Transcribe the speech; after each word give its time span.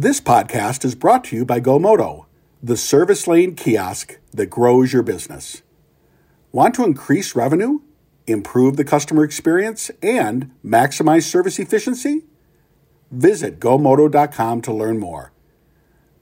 This 0.00 0.18
podcast 0.18 0.82
is 0.86 0.94
brought 0.94 1.24
to 1.24 1.36
you 1.36 1.44
by 1.44 1.60
GoMoto, 1.60 2.24
the 2.62 2.78
service 2.78 3.26
lane 3.26 3.54
kiosk 3.54 4.18
that 4.32 4.46
grows 4.46 4.94
your 4.94 5.02
business. 5.02 5.60
Want 6.52 6.74
to 6.76 6.84
increase 6.84 7.36
revenue, 7.36 7.80
improve 8.26 8.78
the 8.78 8.84
customer 8.84 9.24
experience, 9.24 9.90
and 10.02 10.52
maximize 10.64 11.24
service 11.24 11.58
efficiency? 11.58 12.22
Visit 13.10 13.60
gomoto.com 13.60 14.62
to 14.62 14.72
learn 14.72 14.98
more. 14.98 15.32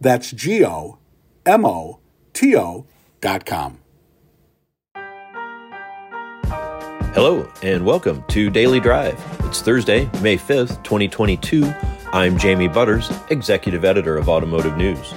That's 0.00 0.32
G 0.32 0.64
O 0.64 0.98
M 1.46 1.64
O 1.64 2.00
T 2.32 2.56
O.com. 2.56 3.78
Hello, 7.14 7.48
and 7.62 7.86
welcome 7.86 8.24
to 8.30 8.50
Daily 8.50 8.80
Drive. 8.80 9.24
It's 9.44 9.62
Thursday, 9.62 10.10
May 10.20 10.36
5th, 10.36 10.82
2022. 10.82 11.72
I'm 12.12 12.38
Jamie 12.38 12.68
Butters, 12.68 13.12
Executive 13.28 13.84
Editor 13.84 14.16
of 14.16 14.30
Automotive 14.30 14.78
News. 14.78 15.12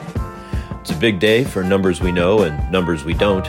It's 0.81 0.91
a 0.91 0.97
big 0.97 1.19
day 1.19 1.45
for 1.45 1.63
numbers 1.63 2.01
we 2.01 2.11
know 2.11 2.41
and 2.41 2.69
numbers 2.69 3.05
we 3.05 3.13
don't. 3.13 3.47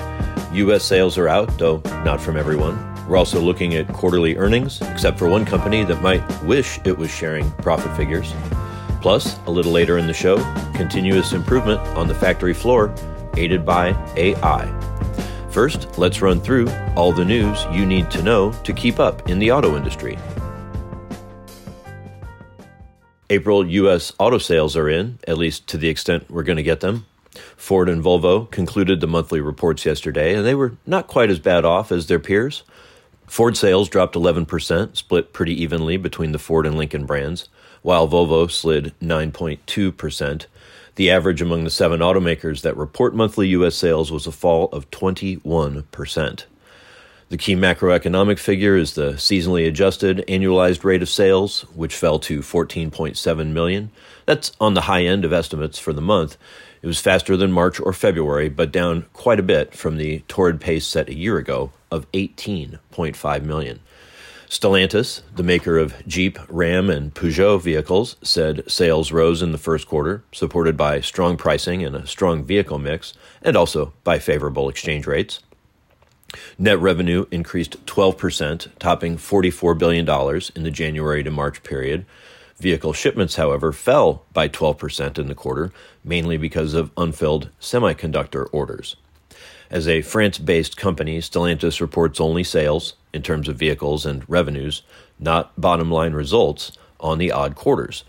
U.S. 0.52 0.84
sales 0.84 1.18
are 1.18 1.26
out, 1.26 1.58
though 1.58 1.82
not 2.04 2.20
from 2.20 2.36
everyone. 2.36 2.78
We're 3.08 3.16
also 3.16 3.40
looking 3.40 3.74
at 3.74 3.88
quarterly 3.88 4.36
earnings, 4.36 4.80
except 4.82 5.18
for 5.18 5.28
one 5.28 5.44
company 5.44 5.82
that 5.82 6.00
might 6.00 6.22
wish 6.44 6.78
it 6.84 6.96
was 6.96 7.10
sharing 7.10 7.50
profit 7.54 7.96
figures. 7.96 8.32
Plus, 9.00 9.40
a 9.46 9.50
little 9.50 9.72
later 9.72 9.98
in 9.98 10.06
the 10.06 10.14
show, 10.14 10.36
continuous 10.72 11.32
improvement 11.32 11.80
on 11.96 12.06
the 12.06 12.14
factory 12.14 12.54
floor, 12.54 12.94
aided 13.36 13.66
by 13.66 13.88
AI. 14.14 14.66
First, 15.50 15.98
let's 15.98 16.22
run 16.22 16.40
through 16.40 16.70
all 16.94 17.12
the 17.12 17.24
news 17.24 17.66
you 17.72 17.86
need 17.86 18.08
to 18.12 18.22
know 18.22 18.52
to 18.62 18.72
keep 18.72 19.00
up 19.00 19.28
in 19.28 19.40
the 19.40 19.50
auto 19.50 19.76
industry. 19.76 20.16
April 23.32 23.66
U.S. 23.66 24.12
auto 24.18 24.36
sales 24.36 24.76
are 24.76 24.90
in, 24.90 25.18
at 25.26 25.38
least 25.38 25.66
to 25.68 25.78
the 25.78 25.88
extent 25.88 26.30
we're 26.30 26.42
going 26.42 26.58
to 26.58 26.62
get 26.62 26.80
them. 26.80 27.06
Ford 27.56 27.88
and 27.88 28.04
Volvo 28.04 28.50
concluded 28.50 29.00
the 29.00 29.06
monthly 29.06 29.40
reports 29.40 29.86
yesterday, 29.86 30.34
and 30.34 30.44
they 30.44 30.54
were 30.54 30.76
not 30.84 31.06
quite 31.06 31.30
as 31.30 31.38
bad 31.38 31.64
off 31.64 31.90
as 31.90 32.08
their 32.08 32.18
peers. 32.18 32.62
Ford 33.26 33.56
sales 33.56 33.88
dropped 33.88 34.16
11%, 34.16 34.98
split 34.98 35.32
pretty 35.32 35.62
evenly 35.62 35.96
between 35.96 36.32
the 36.32 36.38
Ford 36.38 36.66
and 36.66 36.76
Lincoln 36.76 37.06
brands, 37.06 37.48
while 37.80 38.06
Volvo 38.06 38.50
slid 38.50 38.92
9.2%. 39.00 40.44
The 40.96 41.10
average 41.10 41.40
among 41.40 41.64
the 41.64 41.70
seven 41.70 42.00
automakers 42.00 42.60
that 42.60 42.76
report 42.76 43.14
monthly 43.14 43.48
U.S. 43.48 43.76
sales 43.76 44.12
was 44.12 44.26
a 44.26 44.32
fall 44.32 44.68
of 44.72 44.90
21%. 44.90 46.44
The 47.32 47.38
key 47.38 47.56
macroeconomic 47.56 48.38
figure 48.38 48.76
is 48.76 48.92
the 48.92 49.12
seasonally 49.12 49.66
adjusted 49.66 50.22
annualized 50.28 50.84
rate 50.84 51.00
of 51.00 51.08
sales, 51.08 51.62
which 51.74 51.96
fell 51.96 52.18
to 52.18 52.40
14.7 52.40 53.52
million. 53.52 53.90
That's 54.26 54.52
on 54.60 54.74
the 54.74 54.82
high 54.82 55.06
end 55.06 55.24
of 55.24 55.32
estimates 55.32 55.78
for 55.78 55.94
the 55.94 56.02
month. 56.02 56.36
It 56.82 56.86
was 56.86 57.00
faster 57.00 57.34
than 57.34 57.50
March 57.50 57.80
or 57.80 57.94
February, 57.94 58.50
but 58.50 58.70
down 58.70 59.06
quite 59.14 59.40
a 59.40 59.42
bit 59.42 59.74
from 59.74 59.96
the 59.96 60.18
torrid 60.28 60.60
pace 60.60 60.86
set 60.86 61.08
a 61.08 61.16
year 61.16 61.38
ago 61.38 61.72
of 61.90 62.04
18.5 62.12 63.44
million. 63.44 63.80
Stellantis, 64.46 65.22
the 65.34 65.42
maker 65.42 65.78
of 65.78 66.06
Jeep, 66.06 66.38
Ram, 66.50 66.90
and 66.90 67.14
Peugeot 67.14 67.62
vehicles, 67.62 68.16
said 68.20 68.70
sales 68.70 69.10
rose 69.10 69.40
in 69.40 69.52
the 69.52 69.56
first 69.56 69.88
quarter, 69.88 70.22
supported 70.32 70.76
by 70.76 71.00
strong 71.00 71.38
pricing 71.38 71.82
and 71.82 71.96
a 71.96 72.06
strong 72.06 72.44
vehicle 72.44 72.78
mix, 72.78 73.14
and 73.40 73.56
also 73.56 73.94
by 74.04 74.18
favorable 74.18 74.68
exchange 74.68 75.06
rates. 75.06 75.40
Net 76.58 76.78
revenue 76.78 77.26
increased 77.30 77.84
12%, 77.86 78.68
topping 78.78 79.16
$44 79.16 79.78
billion 79.78 80.08
in 80.54 80.62
the 80.62 80.70
January 80.70 81.22
to 81.22 81.30
March 81.30 81.62
period. 81.62 82.04
Vehicle 82.58 82.92
shipments, 82.92 83.36
however, 83.36 83.72
fell 83.72 84.24
by 84.32 84.48
12% 84.48 85.18
in 85.18 85.26
the 85.26 85.34
quarter, 85.34 85.72
mainly 86.04 86.36
because 86.36 86.74
of 86.74 86.92
unfilled 86.96 87.48
semiconductor 87.60 88.48
orders. 88.52 88.96
As 89.70 89.88
a 89.88 90.02
France 90.02 90.38
based 90.38 90.76
company, 90.76 91.18
Stellantis 91.18 91.80
reports 91.80 92.20
only 92.20 92.44
sales, 92.44 92.94
in 93.12 93.22
terms 93.22 93.48
of 93.48 93.56
vehicles 93.56 94.06
and 94.06 94.28
revenues, 94.28 94.82
not 95.18 95.58
bottom 95.60 95.90
line 95.90 96.12
results 96.12 96.72
on 97.00 97.18
the 97.18 97.32
odd 97.32 97.54
quarters. 97.54 98.04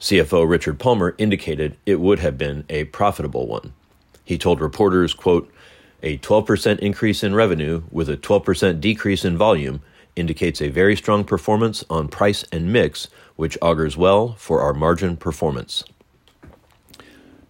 CFO 0.00 0.48
Richard 0.48 0.78
Palmer 0.78 1.14
indicated 1.18 1.76
it 1.84 1.98
would 1.98 2.20
have 2.20 2.38
been 2.38 2.64
a 2.68 2.84
profitable 2.84 3.46
one. 3.46 3.72
He 4.24 4.38
told 4.38 4.60
reporters, 4.60 5.14
quote, 5.14 5.52
a 6.02 6.18
12% 6.18 6.78
increase 6.78 7.22
in 7.22 7.34
revenue 7.34 7.82
with 7.90 8.08
a 8.08 8.16
12% 8.16 8.80
decrease 8.80 9.24
in 9.24 9.36
volume 9.36 9.80
indicates 10.16 10.60
a 10.60 10.68
very 10.68 10.96
strong 10.96 11.24
performance 11.24 11.84
on 11.88 12.08
price 12.08 12.44
and 12.52 12.72
mix, 12.72 13.08
which 13.36 13.58
augurs 13.62 13.96
well 13.96 14.34
for 14.34 14.60
our 14.60 14.74
margin 14.74 15.16
performance. 15.16 15.84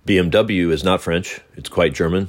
BMW 0.07 0.71
is 0.71 0.85
not 0.85 1.03
French, 1.03 1.41
it's 1.57 1.69
quite 1.69 1.95
German 1.95 2.29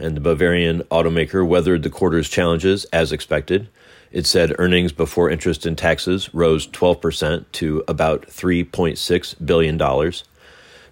and 0.00 0.16
the 0.16 0.20
Bavarian 0.20 0.82
automaker 0.84 1.46
weathered 1.46 1.82
the 1.82 1.90
quarter's 1.90 2.28
challenges 2.28 2.84
as 2.86 3.12
expected. 3.12 3.68
It 4.10 4.26
said 4.26 4.56
earnings 4.58 4.92
before 4.92 5.30
interest 5.30 5.66
and 5.66 5.78
taxes 5.78 6.32
rose 6.34 6.66
12% 6.66 7.44
to 7.52 7.84
about 7.86 8.26
$3.6 8.26 9.46
billion. 9.46 9.78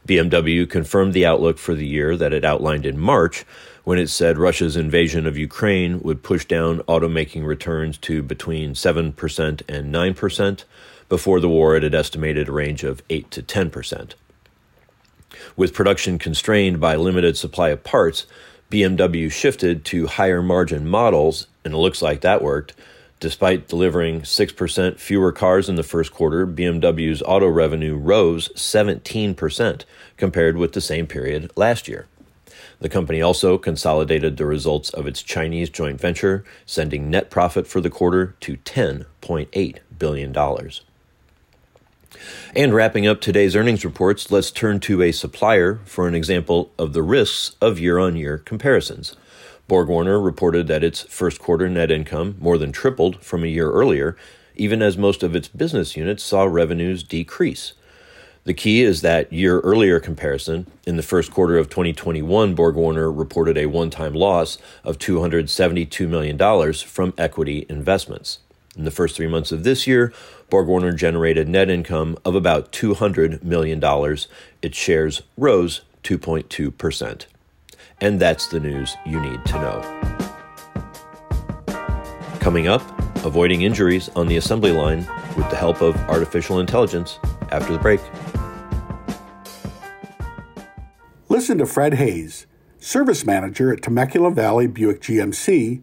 BMW 0.06 0.70
confirmed 0.70 1.14
the 1.14 1.26
outlook 1.26 1.58
for 1.58 1.74
the 1.74 1.86
year 1.86 2.16
that 2.16 2.32
it 2.32 2.44
outlined 2.44 2.86
in 2.86 2.98
March 2.98 3.44
when 3.88 3.98
it 3.98 4.10
said 4.10 4.36
Russia's 4.36 4.76
invasion 4.76 5.26
of 5.26 5.38
Ukraine 5.38 6.00
would 6.00 6.22
push 6.22 6.44
down 6.44 6.80
automaking 6.80 7.46
returns 7.46 7.96
to 7.96 8.22
between 8.22 8.74
7% 8.74 9.62
and 9.66 9.94
9%. 9.94 10.64
Before 11.08 11.40
the 11.40 11.48
war, 11.48 11.74
it 11.74 11.82
had 11.82 11.94
estimated 11.94 12.50
a 12.50 12.52
range 12.52 12.84
of 12.84 13.00
8 13.08 13.30
to 13.30 13.42
10%. 13.42 14.12
With 15.56 15.72
production 15.72 16.18
constrained 16.18 16.78
by 16.78 16.96
limited 16.96 17.38
supply 17.38 17.70
of 17.70 17.82
parts, 17.82 18.26
BMW 18.70 19.32
shifted 19.32 19.86
to 19.86 20.06
higher 20.06 20.42
margin 20.42 20.86
models, 20.86 21.46
and 21.64 21.72
it 21.72 21.78
looks 21.78 22.02
like 22.02 22.20
that 22.20 22.42
worked. 22.42 22.74
Despite 23.20 23.68
delivering 23.68 24.20
6% 24.20 24.98
fewer 24.98 25.32
cars 25.32 25.66
in 25.66 25.76
the 25.76 25.82
first 25.82 26.12
quarter, 26.12 26.46
BMW's 26.46 27.22
auto 27.22 27.48
revenue 27.48 27.96
rose 27.96 28.50
17% 28.50 29.84
compared 30.18 30.58
with 30.58 30.74
the 30.74 30.82
same 30.82 31.06
period 31.06 31.50
last 31.56 31.88
year. 31.88 32.06
The 32.80 32.88
company 32.88 33.20
also 33.20 33.58
consolidated 33.58 34.36
the 34.36 34.46
results 34.46 34.90
of 34.90 35.06
its 35.06 35.22
Chinese 35.22 35.68
joint 35.68 36.00
venture, 36.00 36.44
sending 36.64 37.10
net 37.10 37.28
profit 37.30 37.66
for 37.66 37.80
the 37.80 37.90
quarter 37.90 38.36
to 38.40 38.56
$10.8 38.58 39.78
billion. 39.98 40.36
And 42.54 42.74
wrapping 42.74 43.06
up 43.06 43.20
today's 43.20 43.56
earnings 43.56 43.84
reports, 43.84 44.30
let's 44.30 44.50
turn 44.50 44.80
to 44.80 45.02
a 45.02 45.12
supplier 45.12 45.80
for 45.84 46.06
an 46.06 46.14
example 46.14 46.70
of 46.78 46.92
the 46.92 47.02
risks 47.02 47.56
of 47.60 47.80
year 47.80 47.98
on 47.98 48.16
year 48.16 48.38
comparisons. 48.38 49.16
BorgWarner 49.68 50.24
reported 50.24 50.66
that 50.68 50.84
its 50.84 51.02
first 51.02 51.38
quarter 51.38 51.68
net 51.68 51.90
income 51.90 52.36
more 52.40 52.56
than 52.56 52.72
tripled 52.72 53.22
from 53.22 53.44
a 53.44 53.48
year 53.48 53.70
earlier, 53.70 54.16
even 54.54 54.80
as 54.80 54.96
most 54.96 55.22
of 55.22 55.36
its 55.36 55.48
business 55.48 55.96
units 55.96 56.22
saw 56.22 56.44
revenues 56.44 57.02
decrease. 57.02 57.74
The 58.48 58.54
key 58.54 58.80
is 58.80 59.02
that 59.02 59.30
year 59.30 59.60
earlier 59.60 60.00
comparison. 60.00 60.68
In 60.86 60.96
the 60.96 61.02
first 61.02 61.30
quarter 61.30 61.58
of 61.58 61.68
2021, 61.68 62.56
BorgWarner 62.56 63.14
reported 63.14 63.58
a 63.58 63.66
one 63.66 63.90
time 63.90 64.14
loss 64.14 64.56
of 64.82 64.96
$272 64.96 66.08
million 66.08 66.72
from 66.72 67.12
equity 67.18 67.66
investments. 67.68 68.38
In 68.74 68.84
the 68.84 68.90
first 68.90 69.16
three 69.16 69.26
months 69.26 69.52
of 69.52 69.64
this 69.64 69.86
year, 69.86 70.14
BorgWarner 70.50 70.96
generated 70.96 71.46
net 71.46 71.68
income 71.68 72.16
of 72.24 72.34
about 72.34 72.72
$200 72.72 73.42
million. 73.42 73.84
Its 74.62 74.78
shares 74.78 75.20
rose 75.36 75.82
2.2%. 76.02 77.26
And 78.00 78.18
that's 78.18 78.46
the 78.46 78.60
news 78.60 78.96
you 79.04 79.20
need 79.20 79.44
to 79.44 79.60
know. 79.60 79.82
Coming 82.40 82.66
up, 82.66 82.80
avoiding 83.26 83.60
injuries 83.60 84.08
on 84.16 84.26
the 84.26 84.38
assembly 84.38 84.72
line 84.72 85.06
with 85.36 85.50
the 85.50 85.56
help 85.56 85.82
of 85.82 85.94
artificial 86.08 86.60
intelligence 86.60 87.18
after 87.50 87.72
the 87.72 87.78
break. 87.78 88.00
Listen 91.48 91.64
to 91.64 91.72
Fred 91.72 91.94
Hayes, 91.94 92.46
service 92.78 93.24
manager 93.24 93.72
at 93.72 93.80
Temecula 93.80 94.30
Valley 94.30 94.66
Buick 94.66 95.00
GMC, 95.00 95.80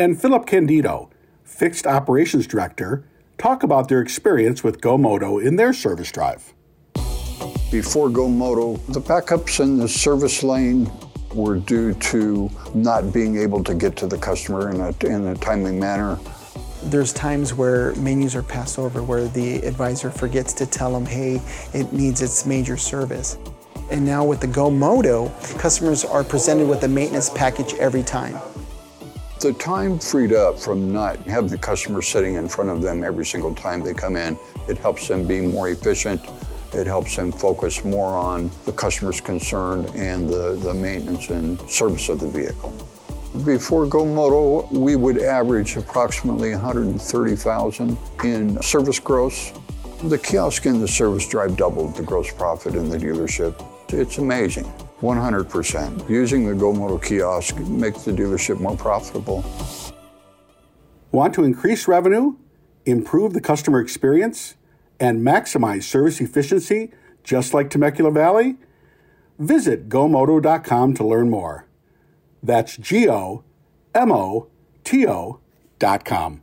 and 0.00 0.20
Philip 0.20 0.46
Candido 0.46 1.10
Fixed 1.44 1.86
Operations 1.86 2.44
Director, 2.48 3.04
talk 3.38 3.62
about 3.62 3.86
their 3.86 4.00
experience 4.00 4.64
with 4.64 4.80
GoMoto 4.80 5.40
in 5.40 5.54
their 5.54 5.72
service 5.72 6.10
drive. 6.10 6.52
Before 7.70 8.08
GoMoto, 8.08 8.84
the 8.92 9.00
backups 9.00 9.60
in 9.60 9.78
the 9.78 9.86
service 9.86 10.42
lane 10.42 10.90
were 11.32 11.58
due 11.58 11.94
to 11.94 12.50
not 12.74 13.12
being 13.12 13.36
able 13.36 13.62
to 13.62 13.76
get 13.76 13.94
to 13.98 14.08
the 14.08 14.18
customer 14.18 14.72
in 14.72 14.80
a, 14.80 15.06
in 15.06 15.28
a 15.28 15.36
timely 15.36 15.76
manner. 15.78 16.18
There's 16.82 17.12
times 17.12 17.54
where 17.54 17.94
menus 17.94 18.34
are 18.34 18.42
passed 18.42 18.76
over 18.76 19.04
where 19.04 19.28
the 19.28 19.58
advisor 19.58 20.10
forgets 20.10 20.52
to 20.54 20.66
tell 20.66 20.92
them, 20.92 21.06
hey, 21.06 21.40
it 21.72 21.92
needs 21.92 22.22
its 22.22 22.44
major 22.44 22.76
service. 22.76 23.38
And 23.90 24.04
now 24.04 24.24
with 24.24 24.40
the 24.40 24.48
GoMoto, 24.48 25.30
customers 25.58 26.04
are 26.04 26.24
presented 26.24 26.68
with 26.68 26.82
a 26.82 26.88
maintenance 26.88 27.30
package 27.30 27.74
every 27.74 28.02
time. 28.02 28.36
The 29.40 29.52
time 29.52 29.98
freed 29.98 30.32
up 30.32 30.58
from 30.58 30.92
not 30.92 31.18
having 31.20 31.50
the 31.50 31.58
customer 31.58 32.02
sitting 32.02 32.34
in 32.34 32.48
front 32.48 32.70
of 32.70 32.82
them 32.82 33.04
every 33.04 33.24
single 33.24 33.54
time 33.54 33.82
they 33.82 33.94
come 33.94 34.16
in, 34.16 34.38
it 34.66 34.78
helps 34.78 35.06
them 35.06 35.26
be 35.26 35.40
more 35.40 35.68
efficient 35.68 36.20
It 36.72 36.86
helps 36.86 37.16
them 37.16 37.30
focus 37.32 37.84
more 37.84 38.14
on 38.16 38.50
the 38.64 38.72
customer's 38.72 39.20
concern 39.20 39.86
and 39.94 40.28
the, 40.28 40.56
the 40.56 40.74
maintenance 40.74 41.30
and 41.30 41.60
service 41.70 42.08
of 42.08 42.18
the 42.20 42.28
vehicle. 42.28 42.72
Before 43.44 43.86
GoMoto, 43.86 44.70
we 44.72 44.96
would 44.96 45.22
average 45.22 45.76
approximately 45.76 46.50
130,000 46.50 47.98
in 48.24 48.62
service 48.62 48.98
gross. 48.98 49.52
The 50.04 50.18
kiosk 50.18 50.66
and 50.66 50.82
the 50.82 50.88
service 50.88 51.28
drive 51.28 51.56
doubled 51.56 51.94
the 51.94 52.02
gross 52.02 52.32
profit 52.32 52.74
in 52.74 52.88
the 52.88 52.98
dealership. 52.98 53.64
It's 53.88 54.18
amazing. 54.18 54.64
100%. 55.00 56.08
Using 56.08 56.46
the 56.46 56.52
GoMoto 56.52 57.02
kiosk 57.02 57.56
makes 57.58 58.02
the 58.02 58.12
dealership 58.12 58.60
more 58.60 58.76
profitable. 58.76 59.44
Want 61.12 61.34
to 61.34 61.44
increase 61.44 61.86
revenue, 61.86 62.36
improve 62.84 63.32
the 63.32 63.40
customer 63.40 63.80
experience, 63.80 64.56
and 64.98 65.20
maximize 65.20 65.84
service 65.84 66.20
efficiency 66.20 66.92
just 67.22 67.52
like 67.52 67.70
Temecula 67.70 68.10
Valley? 68.10 68.56
Visit 69.38 69.88
gomoto.com 69.88 70.94
to 70.94 71.04
learn 71.06 71.28
more. 71.28 71.66
That's 72.42 72.76
G 72.76 73.08
O 73.08 73.44
M 73.94 74.12
O 74.12 74.48
T 74.84 75.06
O 75.06 75.40
dot 75.78 76.04
com. 76.04 76.42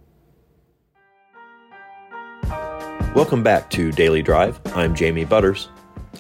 Welcome 3.16 3.44
back 3.44 3.70
to 3.72 3.92
Daily 3.92 4.22
Drive. 4.22 4.60
I'm 4.76 4.96
Jamie 4.96 5.26
Butters. 5.26 5.70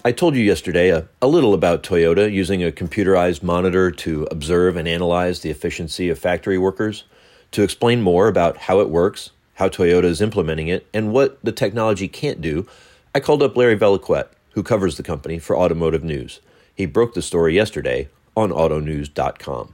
I 0.05 0.11
told 0.11 0.35
you 0.35 0.43
yesterday 0.43 0.89
a, 0.89 1.07
a, 1.21 1.27
little 1.27 1.53
about 1.53 1.81
Toyota 1.81 2.29
using 2.29 2.61
a 2.61 2.73
computerized 2.73 3.41
monitor 3.41 3.89
to 3.89 4.27
observe 4.29 4.75
and 4.75 4.85
analyze 4.85 5.39
the 5.39 5.49
efficiency 5.49 6.09
of 6.09 6.19
factory 6.19 6.57
workers. 6.57 7.05
To 7.51 7.63
explain 7.63 8.01
more 8.01 8.27
about 8.27 8.57
how 8.57 8.81
it 8.81 8.89
works, 8.89 9.29
how 9.53 9.69
Toyota 9.69 10.03
is 10.03 10.19
implementing 10.19 10.67
it, 10.67 10.85
and 10.93 11.13
what 11.13 11.41
the 11.41 11.53
technology 11.53 12.09
can't 12.09 12.41
do, 12.41 12.67
I 13.15 13.21
called 13.21 13.41
up 13.41 13.55
Larry 13.55 13.77
Vellequette, 13.77 14.27
who 14.51 14.61
covers 14.61 14.97
the 14.97 15.03
company 15.03 15.39
for 15.39 15.57
Automotive 15.57 16.03
News. 16.03 16.41
He 16.75 16.85
broke 16.85 17.13
the 17.13 17.21
story 17.21 17.55
yesterday 17.55 18.09
on 18.35 18.49
autonews.com. 18.49 19.73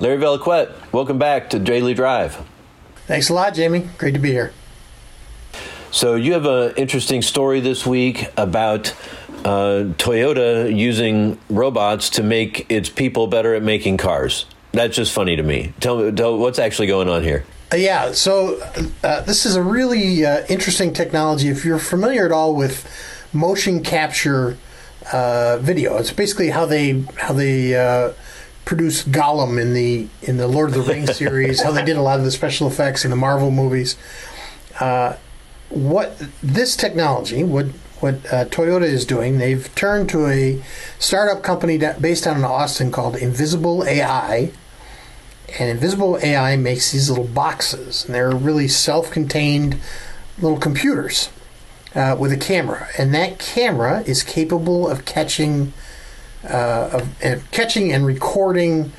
Larry 0.00 0.18
Vellequette, 0.18 0.72
welcome 0.92 1.20
back 1.20 1.50
to 1.50 1.60
Daily 1.60 1.94
Drive. 1.94 2.44
Thanks 3.06 3.28
a 3.28 3.34
lot, 3.34 3.54
Jamie. 3.54 3.88
Great 3.96 4.14
to 4.14 4.20
be 4.20 4.32
here. 4.32 4.52
So, 5.92 6.16
you 6.16 6.32
have 6.32 6.46
an 6.46 6.74
interesting 6.76 7.22
story 7.22 7.60
this 7.60 7.86
week 7.86 8.26
about 8.36 8.94
uh, 9.44 9.94
Toyota 9.96 10.74
using 10.74 11.38
robots 11.48 12.10
to 12.10 12.22
make 12.22 12.66
its 12.70 12.88
people 12.88 13.26
better 13.26 13.54
at 13.54 13.62
making 13.62 13.96
cars. 13.96 14.46
That's 14.72 14.94
just 14.94 15.12
funny 15.12 15.36
to 15.36 15.42
me. 15.42 15.72
Tell 15.80 15.98
me 15.98 16.12
tell, 16.12 16.36
what's 16.38 16.58
actually 16.58 16.88
going 16.88 17.08
on 17.08 17.22
here. 17.22 17.44
Uh, 17.72 17.76
yeah, 17.76 18.12
so 18.12 18.60
uh, 19.02 19.20
this 19.22 19.44
is 19.44 19.56
a 19.56 19.62
really 19.62 20.24
uh, 20.24 20.44
interesting 20.48 20.92
technology. 20.92 21.48
If 21.48 21.64
you're 21.64 21.78
familiar 21.78 22.24
at 22.24 22.32
all 22.32 22.54
with 22.54 22.88
motion 23.32 23.82
capture 23.82 24.56
uh, 25.12 25.58
video, 25.58 25.96
it's 25.98 26.12
basically 26.12 26.50
how 26.50 26.66
they 26.66 27.02
how 27.16 27.32
they 27.32 27.74
uh, 27.74 28.12
produce 28.64 29.04
Gollum 29.04 29.60
in 29.60 29.74
the 29.74 30.08
in 30.22 30.36
the 30.36 30.48
Lord 30.48 30.70
of 30.70 30.74
the 30.74 30.92
Rings 30.92 31.16
series. 31.16 31.62
how 31.62 31.72
they 31.72 31.84
did 31.84 31.96
a 31.96 32.02
lot 32.02 32.18
of 32.18 32.24
the 32.24 32.30
special 32.30 32.68
effects 32.68 33.04
in 33.04 33.10
the 33.10 33.16
Marvel 33.16 33.50
movies. 33.50 33.96
what 35.70 36.18
this 36.42 36.76
technology 36.76 37.44
would 37.44 37.74
what 38.00 38.14
uh, 38.32 38.44
Toyota 38.46 38.82
is 38.82 39.04
doing, 39.04 39.38
they've 39.38 39.72
turned 39.74 40.08
to 40.10 40.26
a 40.26 40.62
startup 40.98 41.42
company 41.42 41.78
based 42.00 42.26
out 42.26 42.36
in 42.36 42.44
Austin 42.44 42.90
called 42.90 43.16
Invisible 43.16 43.84
AI. 43.84 44.52
And 45.58 45.70
Invisible 45.70 46.18
AI 46.22 46.56
makes 46.56 46.92
these 46.92 47.08
little 47.08 47.26
boxes, 47.26 48.04
and 48.04 48.14
they're 48.14 48.34
really 48.34 48.68
self 48.68 49.10
contained 49.10 49.78
little 50.40 50.58
computers 50.58 51.30
uh, 51.94 52.16
with 52.18 52.32
a 52.32 52.36
camera. 52.36 52.88
And 52.98 53.14
that 53.14 53.38
camera 53.38 54.02
is 54.02 54.22
capable 54.22 54.88
of 54.88 55.04
catching, 55.04 55.72
uh, 56.44 56.90
of, 56.92 57.24
uh, 57.24 57.36
catching 57.50 57.92
and 57.92 58.06
recording 58.06 58.92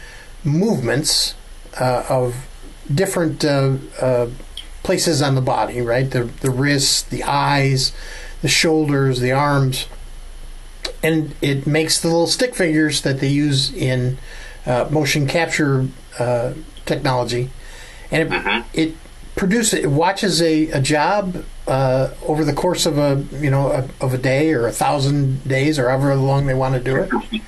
movements 0.44 1.36
uh, 1.80 2.04
of 2.10 2.48
different 2.94 3.46
uh, 3.46 4.28
places 4.84 5.22
on 5.22 5.36
the 5.36 5.42
body, 5.42 5.82
right? 5.82 6.10
The, 6.10 6.24
the 6.24 6.50
wrists, 6.50 7.04
the 7.04 7.24
eyes, 7.24 7.94
the 8.42 8.48
shoulders, 8.48 9.20
the 9.20 9.32
arms, 9.32 9.88
and 11.04 11.36
it 11.42 11.68
makes 11.68 12.00
the 12.00 12.08
little 12.08 12.28
stick 12.28 12.56
figures 12.56 13.02
that 13.02 13.20
they 13.20 13.28
use 13.28 13.74
in 13.74 14.18
uh, 14.66 14.88
motion 14.90 15.28
capture 15.28 15.88
uh, 16.18 16.54
technology, 16.86 17.50
and 18.12 18.24
it, 18.24 18.34
uh-huh. 18.34 18.64
it 18.74 18.96
produces 19.36 19.80
it 19.80 19.92
watches 19.92 20.42
a, 20.42 20.70
a 20.72 20.82
job 20.82 21.46
uh, 21.68 22.10
over 22.24 22.44
the 22.44 22.54
course 22.54 22.86
of 22.86 22.98
a 22.98 23.24
you 23.38 23.50
know 23.50 23.72
a, 23.72 23.88
of 24.02 24.14
a 24.14 24.18
day 24.18 24.52
or 24.54 24.68
a 24.68 24.72
thousand 24.72 25.48
days 25.48 25.80
or 25.80 25.90
however 25.90 26.16
long 26.16 26.46
they 26.46 26.54
want 26.54 26.76
to 26.76 26.82
do 26.82 26.96
it, 26.98 27.12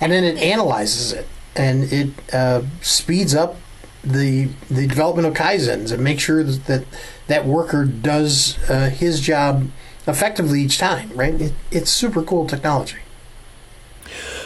and 0.00 0.12
then 0.12 0.24
it 0.24 0.38
analyzes 0.38 1.12
it 1.12 1.26
and 1.58 1.92
it 1.92 2.10
uh, 2.32 2.62
speeds 2.80 3.34
up 3.34 3.56
the 4.02 4.48
the 4.70 4.86
development 4.86 5.26
of 5.26 5.34
kaizens 5.34 5.92
and 5.92 6.02
make 6.02 6.20
sure 6.20 6.42
that 6.44 6.84
that 7.26 7.44
worker 7.44 7.84
does 7.84 8.58
uh, 8.70 8.88
his 8.88 9.20
job 9.20 9.68
effectively 10.08 10.62
each 10.62 10.78
time, 10.78 11.10
right? 11.14 11.40
It, 11.40 11.52
it's 11.70 11.90
super 11.90 12.22
cool 12.22 12.46
technology. 12.46 12.98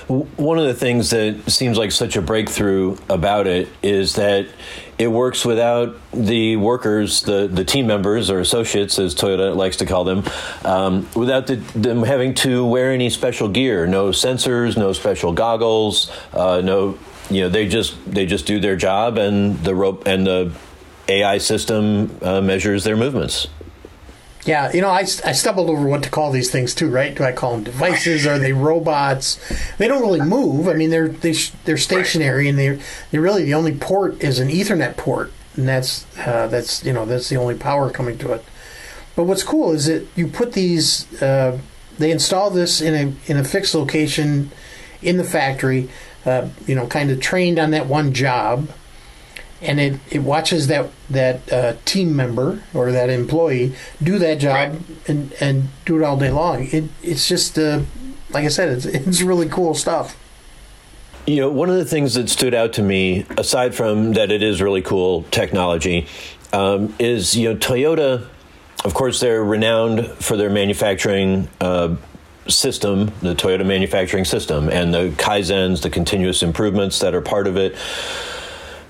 One 0.09 0.59
of 0.59 0.67
the 0.67 0.75
things 0.75 1.11
that 1.11 1.51
seems 1.51 1.79
like 1.79 1.93
such 1.93 2.17
a 2.17 2.23
breakthrough 2.23 2.99
about 3.09 3.47
it 3.47 3.69
is 3.83 4.17
that 4.17 4.47
it 4.99 5.07
works 5.07 5.45
without 5.45 5.97
the 6.13 6.57
workers, 6.57 7.23
the, 7.23 7.49
the 7.51 7.65
team 7.65 7.87
members 7.87 8.29
or 8.29 8.41
associates, 8.41 8.99
as 8.99 9.15
Toyota 9.15 9.55
likes 9.57 9.77
to 9.79 9.87
call 9.87 10.05
them, 10.05 10.25
um, 10.65 11.09
without 11.15 11.47
the, 11.47 11.57
them 11.57 12.03
having 12.03 12.35
to 12.35 12.67
wear 12.67 12.93
any 12.93 13.11
special 13.11 13.49
gear. 13.49 13.87
No 13.87 14.09
sensors, 14.09 14.77
no 14.77 14.93
special 14.93 15.33
goggles, 15.33 16.11
uh, 16.33 16.61
no, 16.63 16.99
you 17.31 17.43
know, 17.43 17.49
they 17.49 17.69
just 17.69 17.95
they 18.13 18.27
just 18.27 18.45
do 18.47 18.61
their 18.61 18.77
job, 18.77 19.17
and 19.19 19.59
the 19.61 19.75
rope 19.75 20.07
and 20.07 20.27
the 20.27 20.53
AI 21.09 21.39
system 21.39 22.17
uh, 22.23 22.41
measures 22.41 22.85
their 22.85 22.97
movements. 22.97 23.49
Yeah, 24.45 24.73
you 24.73 24.81
know, 24.81 24.89
I, 24.91 25.01
I 25.01 25.33
stumbled 25.33 25.71
over 25.71 25.87
what 25.87 26.03
to 26.03 26.11
call 26.11 26.33
these 26.33 26.51
things 26.51 26.75
too, 26.75 26.91
right? 26.91 27.15
Do 27.15 27.23
I 27.23 27.31
call 27.31 27.53
them 27.53 27.63
devices? 27.63 28.27
Are 28.27 28.41
they 28.41 28.53
robots? 28.53 29.39
They 29.79 29.87
don't 29.87 30.03
really 30.03 30.21
move. 30.21 30.67
I 30.67 30.75
mean, 30.75 30.91
they're 30.91 31.09
they, 31.09 31.35
they're 31.65 31.77
stationary, 31.77 32.49
and 32.49 32.59
they 32.59 32.81
they 33.13 33.19
really 33.19 33.45
the 33.45 33.55
only 33.55 33.77
port 33.77 34.23
is 34.23 34.41
an 34.41 34.49
Ethernet 34.49 34.97
port, 34.97 35.33
and 35.57 35.69
that's 35.69 36.07
uh, 36.19 36.49
that's 36.49 36.85
you 36.85 36.93
know 36.93 37.07
that's 37.07 37.29
the 37.29 37.37
only 37.37 37.55
power 37.55 37.89
coming 37.91 38.19
to 38.19 38.33
it. 38.33 38.45
But 39.15 39.25
what's 39.25 39.45
cool 39.45 39.73
is 39.73 39.87
that 39.87 40.07
you 40.17 40.27
put 40.27 40.55
these, 40.55 41.23
uh, 41.23 41.59
they 41.99 42.11
install 42.11 42.51
this 42.51 42.81
in 42.81 42.95
a 42.95 43.31
in 43.31 43.37
a 43.37 43.45
fixed 43.45 43.77
location 43.77 44.51
in 45.03 45.19
the 45.19 45.25
factory, 45.25 45.89
uh, 46.27 46.49
you 46.67 46.75
know, 46.75 46.89
kind 46.89 47.13
of 47.13 47.21
trained 47.21 47.61
on 47.61 47.71
that 47.71 47.87
one 47.87 48.13
job 48.13 48.69
and 49.63 49.81
it, 49.81 50.01
it 50.11 50.19
watches 50.21 50.67
that 50.67 50.91
that 51.09 51.53
uh, 51.53 51.75
team 51.85 52.15
member 52.15 52.63
or 52.75 52.93
that 52.93 53.09
employee 53.09 53.75
do 54.03 54.19
that 54.19 54.39
job 54.39 54.73
right. 54.73 54.83
and, 55.09 55.33
and 55.41 55.69
do 55.85 55.97
it 55.97 56.05
all 56.05 56.17
day 56.17 56.31
long. 56.31 56.67
It, 56.73 56.85
it's 57.03 57.29
just 57.29 57.59
uh, 57.59 57.83
like 58.31 58.45
I 58.45 58.49
said, 58.49 58.71
it's, 58.71 58.85
it's 58.85 59.23
really 59.23 59.49
cool 59.49 59.75
stuff. 59.75 60.19
You 61.27 61.37
know, 61.37 61.51
one 61.51 61.71
of 61.71 61.77
the 61.77 61.85
things 61.85 62.15
that 62.15 62.29
stood 62.29 62.53
out 62.53 62.73
to 62.75 62.83
me, 62.83 63.25
aside 63.39 63.75
from 63.75 64.15
that 64.15 64.33
it 64.33 64.43
is 64.43 64.61
really 64.61 64.83
cool 64.83 65.23
technology, 65.31 66.09
um, 66.53 66.95
is 66.99 67.37
you 67.37 67.53
know 67.53 67.57
Toyota. 67.59 68.27
Of 68.85 68.95
course, 68.95 69.21
they're 69.21 69.45
renowned 69.45 70.07
for 70.07 70.37
their 70.37 70.51
manufacturing. 70.51 71.49
Uh, 71.61 71.97
system, 72.49 73.07
the 73.21 73.37
Toyota 73.37 73.65
manufacturing 73.65 74.25
system, 74.25 74.69
and 74.69 74.93
the 74.93 75.11
kaizens, 75.17 75.83
the 75.83 75.91
continuous 75.91 76.43
improvements 76.43 76.99
that 76.99 77.15
are 77.15 77.21
part 77.21 77.47
of 77.47 77.57
it. 77.57 77.77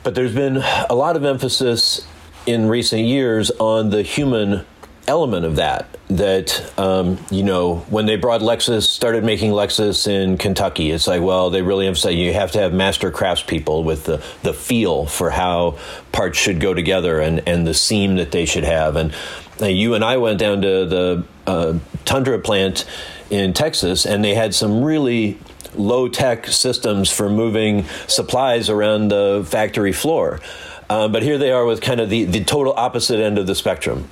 But 0.02 0.14
there's 0.14 0.34
been 0.34 0.56
a 0.90 0.94
lot 0.94 1.16
of 1.16 1.24
emphasis 1.24 2.06
in 2.46 2.68
recent 2.68 3.02
years 3.02 3.50
on 3.52 3.90
the 3.90 4.02
human 4.02 4.64
element 5.06 5.44
of 5.44 5.56
that. 5.56 5.88
That 6.08 6.72
um, 6.78 7.18
you 7.30 7.42
know, 7.42 7.76
when 7.88 8.06
they 8.06 8.16
brought 8.16 8.40
Lexus, 8.40 8.82
started 8.82 9.24
making 9.24 9.52
Lexus 9.52 10.06
in 10.06 10.36
Kentucky, 10.38 10.90
it's 10.90 11.06
like, 11.06 11.22
well, 11.22 11.50
they 11.50 11.62
really 11.62 11.86
emphasize 11.86 12.14
you 12.14 12.32
have 12.32 12.52
to 12.52 12.58
have 12.58 12.74
master 12.74 13.10
craftspeople 13.10 13.84
with 13.84 14.04
the 14.04 14.22
the 14.42 14.52
feel 14.52 15.06
for 15.06 15.30
how 15.30 15.78
parts 16.10 16.38
should 16.38 16.60
go 16.60 16.74
together 16.74 17.20
and 17.20 17.42
and 17.46 17.66
the 17.66 17.74
seam 17.74 18.16
that 18.16 18.32
they 18.32 18.44
should 18.44 18.64
have. 18.64 18.96
And 18.96 19.14
uh, 19.60 19.66
you 19.66 19.94
and 19.94 20.04
I 20.04 20.16
went 20.16 20.38
down 20.38 20.62
to 20.62 20.86
the 20.86 21.24
uh, 21.46 21.78
Tundra 22.04 22.38
plant 22.38 22.84
in 23.30 23.52
Texas, 23.54 24.04
and 24.04 24.22
they 24.22 24.34
had 24.34 24.54
some 24.54 24.84
really 24.84 25.38
low 25.74 26.08
tech 26.08 26.46
systems 26.46 27.10
for 27.10 27.28
moving 27.28 27.84
supplies 28.06 28.68
around 28.68 29.08
the 29.08 29.46
factory 29.48 29.92
floor. 29.92 30.40
Uh, 30.88 31.08
but 31.08 31.22
here 31.22 31.38
they 31.38 31.50
are 31.50 31.64
with 31.64 31.80
kind 31.80 32.00
of 32.00 32.10
the, 32.10 32.24
the 32.24 32.44
total 32.44 32.72
opposite 32.74 33.18
end 33.18 33.38
of 33.38 33.46
the 33.46 33.54
spectrum. 33.54 34.08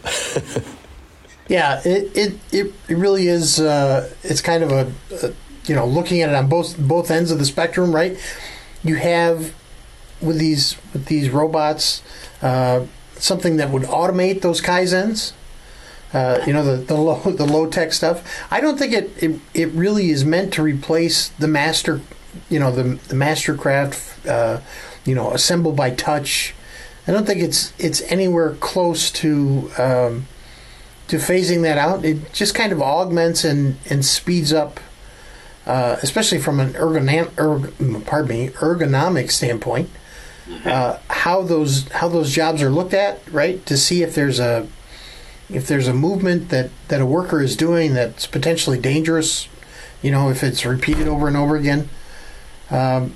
yeah, 1.48 1.80
it, 1.84 2.40
it, 2.52 2.72
it, 2.88 2.96
really 2.96 3.28
is. 3.28 3.60
Uh, 3.60 4.08
it's 4.22 4.40
kind 4.40 4.64
of 4.64 4.72
a, 4.72 4.92
a, 5.22 5.32
you 5.66 5.74
know, 5.74 5.86
looking 5.86 6.22
at 6.22 6.30
it 6.30 6.34
on 6.34 6.48
both 6.48 6.78
both 6.78 7.10
ends 7.10 7.30
of 7.30 7.38
the 7.38 7.44
spectrum, 7.44 7.94
right? 7.94 8.18
You 8.82 8.96
have 8.96 9.54
with 10.22 10.38
these 10.38 10.76
with 10.92 11.06
these 11.06 11.28
robots 11.30 12.02
uh, 12.40 12.86
something 13.16 13.56
that 13.56 13.70
would 13.70 13.82
automate 13.82 14.40
those 14.40 14.60
kaizens 14.60 15.32
Uh, 16.12 16.42
you 16.44 16.52
know 16.52 16.64
the 16.64 16.82
the 16.82 16.94
low 16.94 17.18
the 17.24 17.46
low 17.46 17.66
tech 17.66 17.92
stuff. 17.92 18.24
I 18.50 18.60
don't 18.60 18.78
think 18.78 18.92
it, 18.92 19.22
it 19.22 19.40
it 19.54 19.68
really 19.70 20.10
is 20.10 20.24
meant 20.24 20.52
to 20.54 20.62
replace 20.62 21.28
the 21.28 21.48
master, 21.48 22.00
you 22.48 22.58
know 22.58 22.72
the 22.72 22.82
the 22.82 23.14
mastercraft, 23.14 24.26
uh, 24.28 24.60
you 25.04 25.14
know 25.14 25.30
assembled 25.30 25.76
by 25.76 25.90
touch. 25.90 26.54
I 27.06 27.12
don't 27.12 27.26
think 27.26 27.40
it's 27.40 27.72
it's 27.78 28.02
anywhere 28.02 28.54
close 28.54 29.10
to 29.12 29.70
um, 29.78 30.26
to 31.08 31.16
phasing 31.16 31.62
that 31.62 31.78
out. 31.78 32.04
It 32.04 32.32
just 32.32 32.54
kind 32.54 32.72
of 32.72 32.82
augments 32.82 33.44
and 33.44 33.76
and 33.88 34.04
speeds 34.04 34.52
up, 34.52 34.80
uh, 35.66 35.96
especially 36.02 36.38
from 36.38 36.58
an 36.58 36.72
ergonom, 36.72 37.30
erg, 37.38 38.06
pardon 38.06 38.28
me 38.28 38.48
ergonomic 38.48 39.30
standpoint. 39.30 39.90
Uh, 40.64 40.98
how 41.08 41.42
those 41.42 41.88
how 41.90 42.08
those 42.08 42.32
jobs 42.32 42.62
are 42.62 42.70
looked 42.70 42.94
at, 42.94 43.20
right? 43.30 43.64
To 43.66 43.76
see 43.76 44.02
if 44.02 44.14
there's 44.14 44.40
a 44.40 44.66
if 45.52 45.66
there's 45.66 45.88
a 45.88 45.94
movement 45.94 46.48
that, 46.50 46.70
that 46.88 47.00
a 47.00 47.06
worker 47.06 47.40
is 47.40 47.56
doing 47.56 47.94
that's 47.94 48.26
potentially 48.26 48.78
dangerous, 48.78 49.48
you 50.02 50.10
know, 50.10 50.30
if 50.30 50.42
it's 50.42 50.64
repeated 50.64 51.08
over 51.08 51.28
and 51.28 51.36
over 51.36 51.56
again, 51.56 51.88
um, 52.70 53.14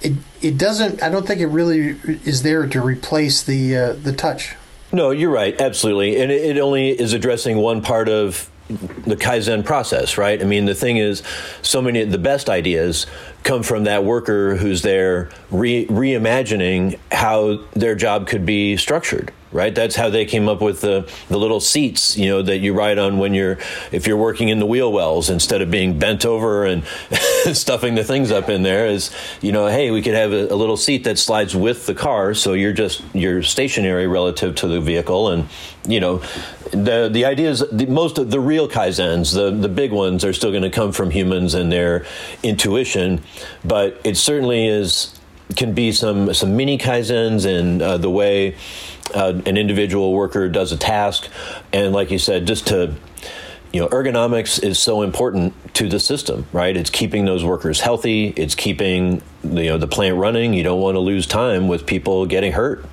it 0.00 0.12
it 0.40 0.58
doesn't. 0.58 1.02
I 1.02 1.08
don't 1.08 1.26
think 1.26 1.40
it 1.40 1.46
really 1.46 1.96
is 2.24 2.42
there 2.42 2.66
to 2.66 2.80
replace 2.80 3.42
the 3.42 3.76
uh, 3.76 3.92
the 3.92 4.12
touch. 4.12 4.56
No, 4.92 5.10
you're 5.10 5.30
right, 5.30 5.58
absolutely, 5.60 6.20
and 6.20 6.30
it, 6.30 6.56
it 6.56 6.60
only 6.60 6.90
is 6.90 7.12
addressing 7.12 7.56
one 7.58 7.82
part 7.82 8.08
of 8.08 8.50
the 8.68 9.16
kaizen 9.16 9.64
process, 9.64 10.18
right? 10.18 10.40
I 10.40 10.44
mean, 10.44 10.64
the 10.64 10.74
thing 10.74 10.96
is, 10.96 11.22
so 11.62 11.80
many 11.82 12.00
of 12.02 12.10
the 12.10 12.18
best 12.18 12.48
ideas 12.48 13.06
come 13.42 13.62
from 13.62 13.84
that 13.84 14.04
worker 14.04 14.56
who's 14.56 14.82
there 14.82 15.30
re- 15.50 15.86
reimagining 15.86 16.98
how 17.10 17.58
their 17.72 17.94
job 17.94 18.26
could 18.26 18.44
be 18.44 18.76
structured 18.76 19.32
right? 19.52 19.74
That's 19.74 19.96
how 19.96 20.10
they 20.10 20.24
came 20.24 20.48
up 20.48 20.60
with 20.60 20.80
the, 20.80 21.10
the 21.28 21.38
little 21.38 21.60
seats 21.60 22.16
you 22.16 22.28
know 22.28 22.42
that 22.42 22.58
you 22.58 22.72
ride 22.72 22.98
on 22.98 23.18
when 23.18 23.34
you're 23.34 23.58
if 23.90 24.06
you're 24.06 24.16
working 24.16 24.48
in 24.48 24.58
the 24.58 24.66
wheel 24.66 24.92
wells 24.92 25.30
instead 25.30 25.62
of 25.62 25.70
being 25.70 25.98
bent 25.98 26.24
over 26.24 26.64
and 26.64 26.84
stuffing 27.52 27.94
the 27.94 28.04
things 28.04 28.30
up 28.30 28.48
in 28.48 28.62
there 28.62 28.86
is 28.86 29.10
you 29.40 29.52
know 29.52 29.66
hey 29.66 29.90
we 29.90 30.02
could 30.02 30.14
have 30.14 30.32
a, 30.32 30.52
a, 30.52 30.56
little 30.56 30.76
seat 30.76 31.04
that 31.04 31.18
slides 31.18 31.54
with 31.54 31.86
the 31.86 31.94
car 31.94 32.34
so 32.34 32.52
you're 32.52 32.72
just 32.72 33.02
you're 33.14 33.42
stationary 33.42 34.06
relative 34.06 34.54
to 34.56 34.68
the 34.68 34.80
vehicle. 34.80 35.28
And 35.28 35.48
you 35.86 36.00
know 36.00 36.18
the 36.70 37.08
the 37.12 37.24
idea 37.24 37.50
is 37.50 37.64
the, 37.70 37.86
most 37.86 38.18
of 38.18 38.30
the 38.30 38.40
real 38.40 38.68
kaizens 38.68 39.34
the 39.34 39.50
the 39.50 39.68
big 39.68 39.92
ones 39.92 40.24
are 40.24 40.32
still 40.32 40.50
going 40.50 40.62
to 40.62 40.70
come 40.70 40.92
from 40.92 41.10
humans 41.10 41.54
and 41.54 41.72
their 41.72 42.06
intuition 42.42 43.20
but 43.64 44.00
it 44.04 44.16
certainly 44.16 44.66
is 44.68 45.18
can 45.56 45.74
be 45.74 45.90
some 45.90 46.32
some 46.32 46.56
mini 46.56 46.78
kaizens 46.78 47.44
and 47.44 47.82
uh, 47.82 47.98
the 47.98 48.08
way 48.08 48.56
uh, 49.14 49.40
an 49.46 49.56
individual 49.56 50.12
worker 50.12 50.48
does 50.48 50.72
a 50.72 50.76
task, 50.76 51.28
and 51.72 51.92
like 51.92 52.10
you 52.10 52.18
said, 52.18 52.46
just 52.46 52.66
to 52.68 52.94
you 53.72 53.80
know, 53.80 53.88
ergonomics 53.88 54.62
is 54.62 54.78
so 54.78 55.02
important 55.02 55.54
to 55.74 55.88
the 55.88 55.98
system, 55.98 56.46
right? 56.52 56.76
It's 56.76 56.90
keeping 56.90 57.24
those 57.24 57.42
workers 57.42 57.80
healthy. 57.80 58.28
It's 58.36 58.54
keeping 58.54 59.22
you 59.42 59.64
know 59.64 59.78
the 59.78 59.88
plant 59.88 60.16
running. 60.16 60.52
You 60.52 60.62
don't 60.62 60.80
want 60.80 60.96
to 60.96 61.00
lose 61.00 61.26
time 61.26 61.68
with 61.68 61.86
people 61.86 62.26
getting 62.26 62.52
hurt. 62.52 62.84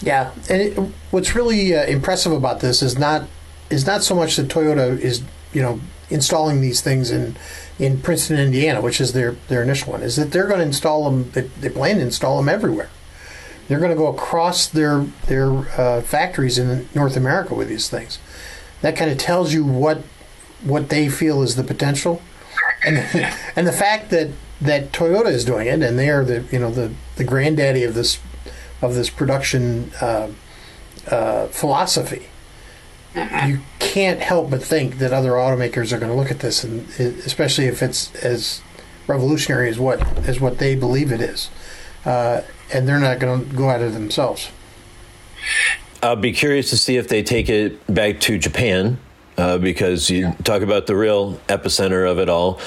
Yeah, 0.00 0.32
and 0.50 0.62
it, 0.62 0.78
what's 1.10 1.34
really 1.34 1.76
uh, 1.76 1.84
impressive 1.86 2.32
about 2.32 2.60
this 2.60 2.82
is 2.82 2.98
not 2.98 3.28
is 3.70 3.86
not 3.86 4.02
so 4.02 4.14
much 4.14 4.36
that 4.36 4.48
Toyota 4.48 4.98
is 4.98 5.22
you 5.52 5.62
know 5.62 5.80
installing 6.10 6.60
these 6.60 6.80
things 6.80 7.12
in 7.12 7.36
in 7.78 8.00
Princeton, 8.00 8.38
Indiana, 8.38 8.80
which 8.80 9.00
is 9.00 9.12
their 9.12 9.32
their 9.46 9.62
initial 9.62 9.92
one, 9.92 10.02
is 10.02 10.16
that 10.16 10.32
they're 10.32 10.48
going 10.48 10.58
to 10.58 10.66
install 10.66 11.08
them. 11.08 11.30
They, 11.30 11.42
they 11.42 11.68
plan 11.68 11.96
to 11.96 12.02
install 12.02 12.38
them 12.38 12.48
everywhere. 12.48 12.90
They're 13.68 13.78
going 13.78 13.90
to 13.90 13.96
go 13.96 14.08
across 14.08 14.66
their 14.66 15.00
their 15.26 15.50
uh, 15.50 16.00
factories 16.00 16.58
in 16.58 16.88
North 16.94 17.16
America 17.16 17.54
with 17.54 17.68
these 17.68 17.88
things. 17.88 18.18
That 18.80 18.96
kind 18.96 19.10
of 19.10 19.18
tells 19.18 19.52
you 19.52 19.64
what 19.64 20.02
what 20.62 20.88
they 20.88 21.08
feel 21.08 21.42
is 21.42 21.56
the 21.56 21.64
potential, 21.64 22.22
and 22.84 22.98
and 23.56 23.66
the 23.66 23.72
fact 23.72 24.10
that 24.10 24.30
that 24.60 24.92
Toyota 24.92 25.28
is 25.28 25.44
doing 25.44 25.66
it, 25.68 25.82
and 25.82 25.98
they 25.98 26.08
are 26.08 26.24
the 26.24 26.44
you 26.50 26.58
know 26.58 26.70
the 26.70 26.92
the 27.16 27.24
granddaddy 27.24 27.84
of 27.84 27.94
this 27.94 28.18
of 28.80 28.94
this 28.94 29.10
production 29.10 29.92
uh, 30.00 30.28
uh, 31.10 31.46
philosophy. 31.48 32.28
You 33.14 33.60
can't 33.80 34.20
help 34.20 34.50
but 34.50 34.62
think 34.62 34.98
that 34.98 35.12
other 35.12 35.32
automakers 35.32 35.92
are 35.92 35.98
going 35.98 36.12
to 36.12 36.16
look 36.16 36.30
at 36.30 36.38
this, 36.40 36.62
and 36.62 36.88
especially 36.98 37.66
if 37.66 37.82
it's 37.82 38.14
as 38.16 38.62
revolutionary 39.06 39.68
as 39.68 39.78
what 39.78 40.00
as 40.28 40.40
what 40.40 40.58
they 40.58 40.76
believe 40.76 41.10
it 41.10 41.20
is, 41.20 41.50
uh, 42.04 42.42
and 42.72 42.88
they're 42.88 43.00
not 43.00 43.18
going 43.18 43.48
to 43.48 43.56
go 43.56 43.70
at 43.70 43.80
it 43.80 43.92
themselves. 43.92 44.50
I'll 46.02 46.16
be 46.16 46.32
curious 46.32 46.70
to 46.70 46.76
see 46.76 46.96
if 46.96 47.08
they 47.08 47.22
take 47.22 47.48
it 47.48 47.84
back 47.92 48.20
to 48.20 48.38
Japan. 48.38 48.98
Uh, 49.36 49.56
because 49.56 50.10
you 50.10 50.22
yeah. 50.22 50.34
talk 50.42 50.62
about 50.62 50.88
the 50.88 50.96
real 50.96 51.34
epicenter 51.46 52.10
of 52.10 52.18
it 52.18 52.28
all, 52.28 52.58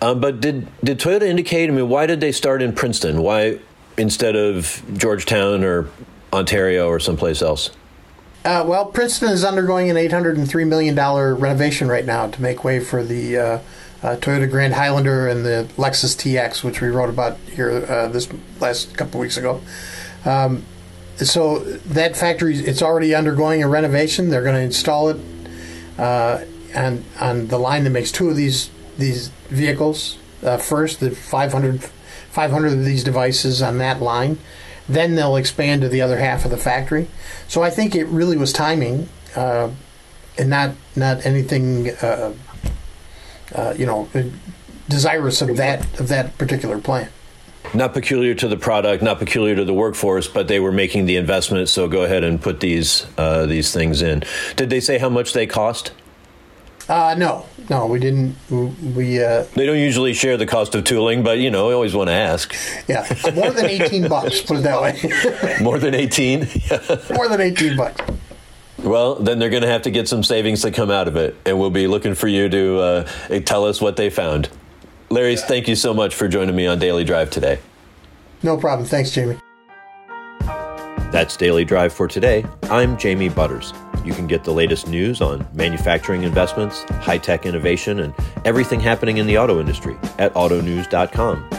um, 0.00 0.20
but 0.20 0.40
did 0.40 0.68
did 0.84 1.00
Toyota 1.00 1.22
indicate? 1.22 1.68
I 1.68 1.72
mean, 1.72 1.88
why 1.88 2.06
did 2.06 2.20
they 2.20 2.30
start 2.30 2.62
in 2.62 2.72
Princeton? 2.72 3.20
Why 3.20 3.58
instead 3.98 4.36
of 4.36 4.80
Georgetown 4.96 5.64
or 5.64 5.88
Ontario 6.32 6.86
or 6.86 7.00
someplace 7.00 7.42
else? 7.42 7.70
Uh, 8.44 8.64
well, 8.66 8.86
Princeton 8.86 9.30
is 9.30 9.44
undergoing 9.44 9.90
an 9.90 9.96
$803 9.96 10.66
million 10.66 10.96
renovation 10.96 11.88
right 11.88 12.06
now 12.06 12.26
to 12.28 12.40
make 12.40 12.64
way 12.64 12.80
for 12.80 13.04
the 13.04 13.36
uh, 13.36 13.58
uh, 14.02 14.16
Toyota 14.16 14.50
Grand 14.50 14.74
Highlander 14.74 15.28
and 15.28 15.44
the 15.44 15.68
Lexus 15.76 16.16
TX, 16.16 16.64
which 16.64 16.80
we 16.80 16.88
wrote 16.88 17.10
about 17.10 17.36
here 17.52 17.70
uh, 17.70 18.08
this 18.08 18.28
last 18.60 18.96
couple 18.96 19.20
weeks 19.20 19.36
ago. 19.36 19.60
Um, 20.24 20.64
so 21.16 21.58
that 21.58 22.16
factory 22.16 22.56
it's 22.56 22.82
already 22.82 23.14
undergoing 23.14 23.62
a 23.62 23.68
renovation. 23.68 24.30
They're 24.30 24.42
going 24.42 24.54
to 24.54 24.62
install 24.62 25.10
it 25.10 25.18
uh, 25.98 26.44
on 26.74 27.04
on 27.20 27.48
the 27.48 27.58
line 27.58 27.84
that 27.84 27.90
makes 27.90 28.10
two 28.10 28.28
of 28.30 28.36
these 28.36 28.70
these 28.96 29.28
vehicles. 29.48 30.18
Uh, 30.42 30.56
first, 30.56 31.00
the 31.00 31.10
500, 31.10 31.82
500 31.82 32.72
of 32.72 32.84
these 32.84 33.04
devices 33.04 33.60
on 33.60 33.76
that 33.78 34.00
line. 34.00 34.38
Then 34.88 35.14
they'll 35.14 35.36
expand 35.36 35.82
to 35.82 35.88
the 35.88 36.00
other 36.00 36.18
half 36.18 36.44
of 36.44 36.50
the 36.50 36.56
factory. 36.56 37.08
So 37.46 37.62
I 37.62 37.70
think 37.70 37.94
it 37.94 38.06
really 38.06 38.36
was 38.36 38.52
timing, 38.52 39.08
uh, 39.36 39.70
and 40.38 40.50
not 40.50 40.72
not 40.96 41.26
anything, 41.26 41.90
uh, 43.54 43.74
you 43.76 43.86
know, 43.86 44.08
desirous 44.88 45.40
of 45.42 45.56
that 45.56 46.00
of 46.00 46.08
that 46.08 46.36
particular 46.38 46.78
plant. 46.78 47.10
Not 47.72 47.92
peculiar 47.92 48.34
to 48.34 48.48
the 48.48 48.56
product, 48.56 49.02
not 49.02 49.18
peculiar 49.18 49.54
to 49.54 49.64
the 49.64 49.74
workforce, 49.74 50.26
but 50.26 50.48
they 50.48 50.58
were 50.58 50.72
making 50.72 51.06
the 51.06 51.16
investment. 51.16 51.68
So 51.68 51.88
go 51.88 52.02
ahead 52.02 52.24
and 52.24 52.40
put 52.40 52.60
these 52.60 53.06
uh, 53.16 53.46
these 53.46 53.72
things 53.72 54.02
in. 54.02 54.24
Did 54.56 54.70
they 54.70 54.80
say 54.80 54.98
how 54.98 55.08
much 55.08 55.32
they 55.32 55.46
cost? 55.46 55.92
Uh, 56.88 57.14
no, 57.16 57.46
no, 57.68 57.86
we 57.86 58.00
didn't. 58.00 58.34
We 58.50 59.22
uh, 59.22 59.44
they 59.54 59.66
don't 59.66 59.78
usually 59.78 60.12
share 60.12 60.36
the 60.36 60.46
cost 60.46 60.74
of 60.74 60.82
tooling, 60.82 61.22
but 61.22 61.38
you 61.38 61.48
know, 61.48 61.68
we 61.68 61.74
always 61.74 61.94
want 61.94 62.08
to 62.08 62.14
ask. 62.14 62.52
Yeah, 62.88 63.06
more 63.34 63.52
than 63.52 63.66
eighteen 63.66 64.08
bucks. 64.08 64.40
Put 64.40 64.58
it 64.58 64.62
that 64.64 64.82
way. 64.82 65.58
more 65.62 65.78
than 65.78 65.94
eighteen. 65.94 66.48
more 67.14 67.28
than 67.28 67.40
eighteen 67.40 67.76
bucks. 67.76 68.00
Well, 68.82 69.16
then 69.16 69.38
they're 69.38 69.50
going 69.50 69.62
to 69.62 69.68
have 69.68 69.82
to 69.82 69.90
get 69.90 70.08
some 70.08 70.22
savings 70.22 70.62
to 70.62 70.70
come 70.70 70.90
out 70.90 71.06
of 71.06 71.16
it, 71.16 71.36
and 71.44 71.58
we'll 71.58 71.70
be 71.70 71.86
looking 71.86 72.14
for 72.14 72.28
you 72.28 72.48
to 72.48 72.78
uh, 72.78 73.40
tell 73.44 73.66
us 73.66 73.80
what 73.80 73.96
they 73.96 74.08
found. 74.08 74.48
Larry, 75.10 75.34
yeah. 75.34 75.40
thank 75.40 75.68
you 75.68 75.74
so 75.74 75.92
much 75.92 76.14
for 76.14 76.28
joining 76.28 76.56
me 76.56 76.66
on 76.66 76.78
Daily 76.78 77.04
Drive 77.04 77.30
today. 77.30 77.58
No 78.42 78.56
problem. 78.56 78.88
Thanks, 78.88 79.10
Jamie. 79.10 79.38
That's 81.10 81.36
Daily 81.36 81.64
Drive 81.64 81.92
for 81.92 82.08
today. 82.08 82.44
I'm 82.64 82.96
Jamie 82.96 83.28
Butters. 83.28 83.74
You 84.04 84.14
can 84.14 84.26
get 84.26 84.44
the 84.44 84.52
latest 84.52 84.88
news 84.88 85.20
on 85.20 85.46
manufacturing 85.52 86.22
investments, 86.22 86.84
high 87.02 87.18
tech 87.18 87.44
innovation, 87.44 88.00
and 88.00 88.14
everything 88.44 88.80
happening 88.80 89.18
in 89.18 89.26
the 89.26 89.36
auto 89.36 89.60
industry 89.60 89.98
at 90.18 90.32
autonews.com. 90.34 91.50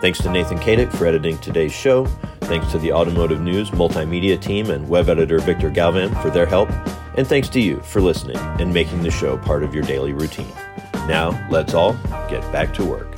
Thanks 0.00 0.18
to 0.22 0.30
Nathan 0.30 0.58
Kadick 0.58 0.90
for 0.92 1.06
editing 1.06 1.38
today's 1.38 1.72
show. 1.72 2.08
Thanks 2.44 2.70
to 2.72 2.78
the 2.78 2.92
Automotive 2.92 3.40
News 3.40 3.70
multimedia 3.70 4.40
team 4.40 4.68
and 4.70 4.86
web 4.86 5.08
editor 5.08 5.38
Victor 5.38 5.70
Galvan 5.70 6.14
for 6.16 6.28
their 6.30 6.44
help. 6.44 6.68
And 7.16 7.26
thanks 7.26 7.48
to 7.50 7.60
you 7.60 7.80
for 7.80 8.02
listening 8.02 8.36
and 8.36 8.72
making 8.72 9.02
the 9.02 9.10
show 9.10 9.38
part 9.38 9.64
of 9.64 9.74
your 9.74 9.84
daily 9.84 10.12
routine. 10.12 10.52
Now, 11.08 11.46
let's 11.50 11.72
all 11.72 11.94
get 12.28 12.42
back 12.52 12.74
to 12.74 12.84
work. 12.84 13.13